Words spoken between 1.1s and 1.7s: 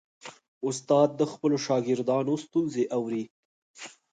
د خپلو